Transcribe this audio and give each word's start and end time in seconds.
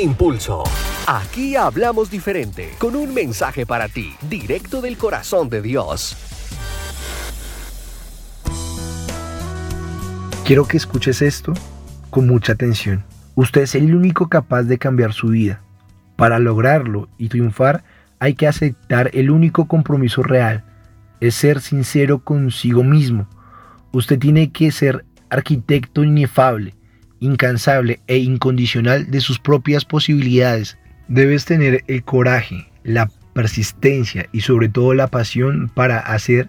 Impulso. 0.00 0.62
Aquí 1.06 1.56
hablamos 1.56 2.10
diferente, 2.10 2.70
con 2.78 2.94
un 2.94 3.12
mensaje 3.12 3.66
para 3.66 3.88
ti, 3.88 4.14
directo 4.28 4.80
del 4.80 4.96
corazón 4.96 5.48
de 5.48 5.60
Dios. 5.60 6.16
Quiero 10.44 10.66
que 10.66 10.76
escuches 10.76 11.20
esto 11.20 11.52
con 12.10 12.26
mucha 12.26 12.52
atención. 12.52 13.04
Usted 13.34 13.62
es 13.62 13.74
el 13.74 13.94
único 13.94 14.28
capaz 14.28 14.62
de 14.62 14.78
cambiar 14.78 15.12
su 15.12 15.28
vida. 15.28 15.60
Para 16.16 16.38
lograrlo 16.38 17.08
y 17.18 17.28
triunfar 17.28 17.84
hay 18.18 18.34
que 18.34 18.46
aceptar 18.46 19.10
el 19.14 19.30
único 19.30 19.66
compromiso 19.66 20.22
real, 20.22 20.64
es 21.20 21.34
ser 21.34 21.60
sincero 21.60 22.20
consigo 22.20 22.84
mismo. 22.84 23.28
Usted 23.92 24.18
tiene 24.18 24.52
que 24.52 24.70
ser 24.70 25.04
arquitecto 25.30 26.04
inefable, 26.04 26.74
incansable 27.20 28.00
e 28.06 28.18
incondicional 28.18 29.10
de 29.10 29.20
sus 29.20 29.38
propias 29.38 29.84
posibilidades. 29.84 30.78
Debes 31.08 31.44
tener 31.44 31.84
el 31.86 32.02
coraje, 32.02 32.66
la 32.84 33.10
persistencia 33.32 34.28
y 34.32 34.40
sobre 34.40 34.68
todo 34.68 34.94
la 34.94 35.06
pasión 35.06 35.70
para 35.72 35.98
hacer 35.98 36.48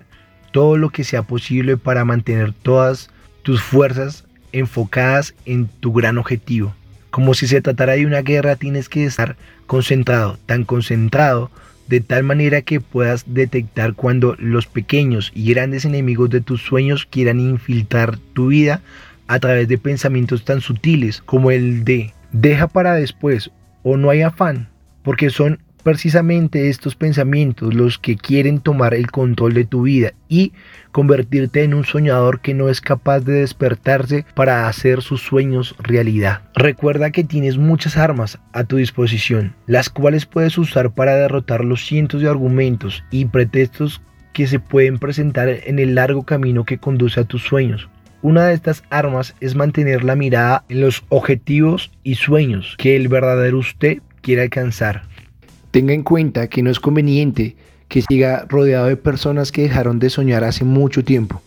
todo 0.52 0.78
lo 0.78 0.90
que 0.90 1.04
sea 1.04 1.24
posible 1.24 1.78
para 1.78 2.06
mantener 2.06 2.54
todas 2.54 3.10
tus 3.44 3.62
fuerzas 3.62 4.26
enfocadas 4.52 5.36
en 5.46 5.68
tu 5.68 5.94
gran 5.94 6.18
objetivo. 6.18 6.74
Como 7.12 7.34
si 7.34 7.48
se 7.48 7.62
tratara 7.62 7.94
de 7.94 8.06
una 8.06 8.22
guerra 8.22 8.56
tienes 8.56 8.90
que 8.90 9.06
estar 9.06 9.36
concentrado, 9.68 10.38
tan 10.46 10.64
concentrado 10.64 11.52
de 11.88 12.02
tal 12.02 12.24
manera 12.24 12.62
que 12.62 12.82
puedas 12.82 13.26
detectar 13.28 13.94
cuando 13.94 14.36
los 14.38 14.68
pequeños 14.68 15.32
y 15.34 15.52
grandes 15.52 15.86
enemigos 15.86 16.30
de 16.30 16.42
tus 16.42 16.62
sueños 16.62 17.08
quieran 17.10 17.40
infiltrar 17.40 18.20
tu 18.34 18.48
vida 18.48 18.82
a 19.30 19.40
través 19.40 19.68
de 19.68 19.78
pensamientos 19.78 20.44
tan 20.44 20.60
sutiles 20.60 21.22
como 21.22 21.52
el 21.52 21.86
de 21.86 22.14
deja 22.32 22.68
para 22.68 22.96
después 22.96 23.52
o 23.84 23.96
no 23.96 24.10
hay 24.10 24.24
afán, 24.24 24.70
porque 25.04 25.30
son 25.30 25.60
precisamente 25.84 26.70
estos 26.70 26.96
pensamientos 26.96 27.74
los 27.74 28.00
que 28.00 28.16
quieren 28.16 28.60
tomar 28.60 28.96
el 28.96 29.12
control 29.12 29.54
de 29.54 29.66
tu 29.66 29.84
vida 29.84 30.14
y 30.28 30.52
convertirte 30.92 31.64
en 31.64 31.76
un 31.76 31.86
soñador 31.86 32.42
que 32.42 32.56
no 32.56 32.70
es 32.70 32.82
capaz 32.82 33.20
de 33.22 33.34
despertarse 33.34 34.26
para 34.34 34.68
hacer 34.68 35.04
sus 35.04 35.22
sueños 35.22 35.76
realidad. 35.78 36.42
Recuerda 36.56 37.12
que 37.12 37.24
tienes 37.24 37.58
muchas 37.58 37.98
armas 37.98 38.40
a 38.52 38.64
tu 38.64 38.78
disposición, 38.78 39.54
las 39.68 39.90
cuales 39.90 40.26
puedes 40.26 40.58
usar 40.58 40.92
para 40.92 41.16
derrotar 41.16 41.64
los 41.64 41.86
cientos 41.86 42.22
de 42.22 42.30
argumentos 42.30 43.04
y 43.12 43.26
pretextos 43.26 44.02
que 44.34 44.48
se 44.48 44.60
pueden 44.60 44.98
presentar 44.98 45.50
en 45.50 45.78
el 45.78 45.96
largo 45.96 46.24
camino 46.24 46.66
que 46.66 46.80
conduce 46.80 47.20
a 47.20 47.26
tus 47.26 47.44
sueños. 47.44 47.90
Una 48.22 48.48
de 48.48 48.54
estas 48.54 48.84
armas 48.90 49.34
es 49.40 49.56
mantener 49.56 50.04
la 50.04 50.18
mirada 50.18 50.66
en 50.68 50.82
los 50.82 51.04
objetivos 51.08 51.90
y 52.04 52.16
sueños 52.16 52.76
que 52.78 52.98
el 52.98 53.08
verdadero 53.08 53.60
usted 53.60 54.00
quiere 54.22 54.42
alcanzar. 54.42 55.04
Tenga 55.72 55.94
en 55.94 56.04
cuenta 56.04 56.48
que 56.48 56.62
no 56.62 56.70
es 56.70 56.82
conveniente 56.82 57.56
que 57.88 58.02
siga 58.02 58.46
rodeado 58.50 58.88
de 58.88 58.98
personas 58.98 59.54
que 59.54 59.62
dejaron 59.62 60.00
de 60.00 60.10
soñar 60.10 60.44
hace 60.44 60.66
mucho 60.66 61.06
tiempo, 61.06 61.42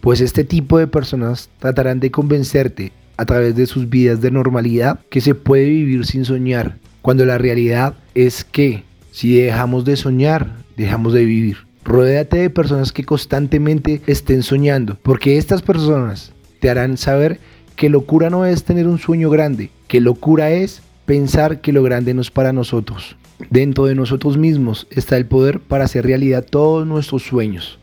pues 0.00 0.20
este 0.20 0.42
tipo 0.42 0.78
de 0.78 0.88
personas 0.88 1.48
tratarán 1.60 2.00
de 2.00 2.10
convencerte 2.10 2.90
a 3.16 3.24
través 3.24 3.54
de 3.54 3.66
sus 3.66 3.88
vidas 3.88 4.20
de 4.20 4.32
normalidad 4.32 4.98
que 5.10 5.20
se 5.20 5.36
puede 5.36 5.66
vivir 5.66 6.04
sin 6.06 6.24
soñar, 6.24 6.76
cuando 7.02 7.24
la 7.24 7.38
realidad 7.38 7.94
es 8.16 8.42
que 8.42 8.82
si 9.12 9.38
dejamos 9.38 9.84
de 9.84 9.96
soñar, 9.96 10.50
dejamos 10.76 11.12
de 11.12 11.24
vivir. 11.24 11.58
Rodéate 11.86 12.38
de 12.38 12.50
personas 12.50 12.90
que 12.90 13.04
constantemente 13.04 14.02
estén 14.08 14.42
soñando, 14.42 14.98
porque 15.04 15.38
estas 15.38 15.62
personas 15.62 16.32
te 16.58 16.68
harán 16.68 16.96
saber 16.96 17.38
que 17.76 17.88
locura 17.88 18.28
no 18.28 18.44
es 18.44 18.64
tener 18.64 18.88
un 18.88 18.98
sueño 18.98 19.30
grande, 19.30 19.70
que 19.86 20.00
locura 20.00 20.50
es 20.50 20.82
pensar 21.04 21.60
que 21.60 21.72
lo 21.72 21.84
grande 21.84 22.12
no 22.12 22.22
es 22.22 22.32
para 22.32 22.52
nosotros. 22.52 23.16
Dentro 23.50 23.84
de 23.84 23.94
nosotros 23.94 24.36
mismos 24.36 24.88
está 24.90 25.16
el 25.16 25.26
poder 25.26 25.60
para 25.60 25.84
hacer 25.84 26.04
realidad 26.04 26.44
todos 26.44 26.84
nuestros 26.88 27.22
sueños. 27.22 27.78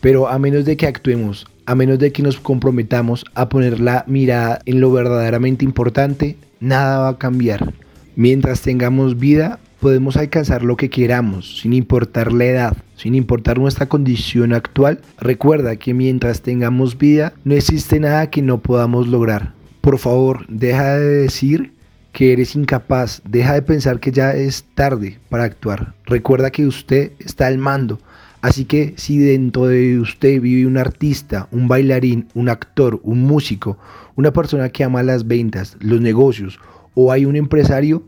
Pero 0.00 0.28
a 0.28 0.38
menos 0.38 0.64
de 0.64 0.76
que 0.76 0.86
actuemos, 0.86 1.44
a 1.66 1.74
menos 1.74 1.98
de 1.98 2.12
que 2.12 2.22
nos 2.22 2.38
comprometamos 2.38 3.24
a 3.34 3.48
poner 3.48 3.80
la 3.80 4.04
mirada 4.06 4.60
en 4.66 4.80
lo 4.80 4.92
verdaderamente 4.92 5.64
importante, 5.64 6.36
nada 6.60 7.00
va 7.00 7.08
a 7.08 7.18
cambiar. 7.18 7.74
Mientras 8.14 8.60
tengamos 8.60 9.18
vida, 9.18 9.58
podemos 9.80 10.16
alcanzar 10.16 10.62
lo 10.62 10.76
que 10.76 10.90
queramos, 10.90 11.58
sin 11.60 11.72
importar 11.72 12.32
la 12.32 12.44
edad, 12.44 12.76
sin 12.96 13.14
importar 13.14 13.58
nuestra 13.58 13.86
condición 13.86 14.52
actual. 14.52 15.00
Recuerda 15.18 15.76
que 15.76 15.94
mientras 15.94 16.42
tengamos 16.42 16.98
vida, 16.98 17.32
no 17.44 17.54
existe 17.54 18.00
nada 18.00 18.30
que 18.30 18.42
no 18.42 18.58
podamos 18.58 19.08
lograr. 19.08 19.52
Por 19.80 19.98
favor, 19.98 20.46
deja 20.48 20.96
de 20.96 21.22
decir 21.22 21.72
que 22.12 22.32
eres 22.32 22.56
incapaz, 22.56 23.22
deja 23.28 23.54
de 23.54 23.62
pensar 23.62 24.00
que 24.00 24.10
ya 24.10 24.32
es 24.32 24.64
tarde 24.74 25.18
para 25.28 25.44
actuar. 25.44 25.94
Recuerda 26.04 26.50
que 26.50 26.66
usted 26.66 27.12
está 27.20 27.46
al 27.46 27.58
mando. 27.58 28.00
Así 28.40 28.64
que 28.64 28.94
si 28.96 29.18
dentro 29.18 29.66
de 29.66 29.98
usted 29.98 30.40
vive 30.40 30.66
un 30.66 30.78
artista, 30.78 31.48
un 31.50 31.68
bailarín, 31.68 32.28
un 32.34 32.48
actor, 32.48 33.00
un 33.02 33.22
músico, 33.22 33.78
una 34.14 34.32
persona 34.32 34.68
que 34.68 34.84
ama 34.84 35.02
las 35.02 35.26
ventas, 35.26 35.76
los 35.80 36.00
negocios 36.00 36.58
o 36.94 37.12
hay 37.12 37.24
un 37.24 37.36
empresario 37.36 38.02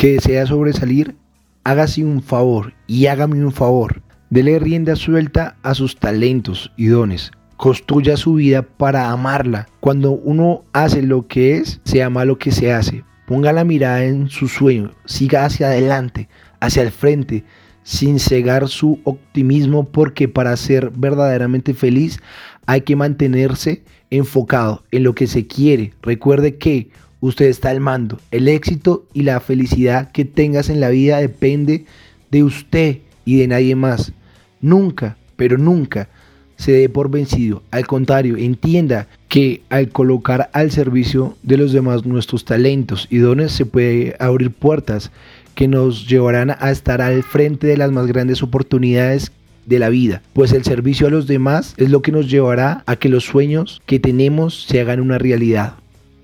que 0.00 0.14
desea 0.14 0.46
sobresalir, 0.46 1.14
hágase 1.62 2.02
un 2.06 2.22
favor 2.22 2.72
y 2.86 3.04
hágame 3.04 3.44
un 3.44 3.52
favor. 3.52 4.00
Dele 4.30 4.58
rienda 4.58 4.96
suelta 4.96 5.58
a 5.62 5.74
sus 5.74 5.94
talentos 5.96 6.72
y 6.78 6.86
dones. 6.86 7.32
Construya 7.58 8.16
su 8.16 8.32
vida 8.32 8.62
para 8.62 9.10
amarla. 9.10 9.68
Cuando 9.80 10.12
uno 10.12 10.64
hace 10.72 11.02
lo 11.02 11.26
que 11.26 11.58
es, 11.58 11.82
se 11.84 12.02
ama 12.02 12.24
lo 12.24 12.38
que 12.38 12.50
se 12.50 12.72
hace. 12.72 13.04
Ponga 13.26 13.52
la 13.52 13.64
mirada 13.64 14.02
en 14.06 14.30
su 14.30 14.48
sueño, 14.48 14.92
siga 15.04 15.44
hacia 15.44 15.66
adelante, 15.66 16.30
hacia 16.60 16.82
el 16.82 16.92
frente, 16.92 17.44
sin 17.82 18.20
cegar 18.20 18.68
su 18.68 19.00
optimismo, 19.04 19.84
porque 19.84 20.28
para 20.28 20.56
ser 20.56 20.92
verdaderamente 20.96 21.74
feliz 21.74 22.20
hay 22.64 22.80
que 22.80 22.96
mantenerse 22.96 23.82
enfocado 24.08 24.82
en 24.92 25.02
lo 25.02 25.14
que 25.14 25.26
se 25.26 25.46
quiere. 25.46 25.92
Recuerde 26.00 26.56
que 26.56 26.88
usted 27.20 27.46
está 27.46 27.70
al 27.70 27.80
mando. 27.80 28.18
El 28.30 28.48
éxito 28.48 29.04
y 29.12 29.22
la 29.22 29.40
felicidad 29.40 30.10
que 30.12 30.24
tengas 30.24 30.68
en 30.68 30.80
la 30.80 30.90
vida 30.90 31.18
depende 31.18 31.84
de 32.30 32.44
usted 32.44 32.98
y 33.24 33.38
de 33.38 33.48
nadie 33.48 33.76
más. 33.76 34.12
Nunca, 34.60 35.16
pero 35.36 35.58
nunca 35.58 36.08
se 36.56 36.72
dé 36.72 36.88
por 36.88 37.10
vencido. 37.10 37.62
Al 37.70 37.86
contrario, 37.86 38.36
entienda 38.36 39.08
que 39.28 39.62
al 39.70 39.88
colocar 39.88 40.50
al 40.52 40.70
servicio 40.70 41.36
de 41.42 41.56
los 41.56 41.72
demás 41.72 42.04
nuestros 42.04 42.44
talentos 42.44 43.06
y 43.10 43.18
dones 43.18 43.52
se 43.52 43.64
puede 43.64 44.14
abrir 44.18 44.50
puertas 44.50 45.10
que 45.54 45.68
nos 45.68 46.06
llevarán 46.06 46.50
a 46.50 46.70
estar 46.70 47.00
al 47.00 47.22
frente 47.22 47.66
de 47.66 47.76
las 47.76 47.90
más 47.92 48.06
grandes 48.06 48.42
oportunidades 48.42 49.32
de 49.66 49.78
la 49.78 49.88
vida, 49.88 50.22
pues 50.32 50.52
el 50.52 50.64
servicio 50.64 51.06
a 51.06 51.10
los 51.10 51.26
demás 51.26 51.74
es 51.76 51.90
lo 51.90 52.02
que 52.02 52.12
nos 52.12 52.30
llevará 52.30 52.82
a 52.86 52.96
que 52.96 53.08
los 53.08 53.24
sueños 53.24 53.80
que 53.86 54.00
tenemos 54.00 54.64
se 54.64 54.80
hagan 54.80 55.00
una 55.00 55.18
realidad. 55.18 55.74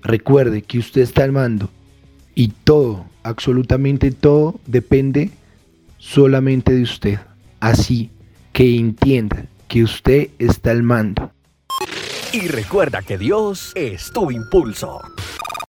Recuerde 0.07 0.61
que 0.61 0.79
usted 0.79 1.01
está 1.01 1.25
al 1.25 1.33
mando 1.33 1.69
y 2.33 2.47
todo, 2.47 3.07
absolutamente 3.23 4.11
todo, 4.11 4.57
depende 4.65 5.31
solamente 5.97 6.71
de 6.71 6.83
usted. 6.83 7.19
Así 7.59 8.09
que 8.53 8.77
entienda 8.77 9.47
que 9.67 9.83
usted 9.83 10.29
está 10.39 10.71
al 10.71 10.83
mando. 10.83 11.33
Y 12.31 12.47
recuerda 12.47 13.01
que 13.01 13.17
Dios 13.17 13.73
es 13.75 14.09
tu 14.13 14.31
impulso. 14.31 15.01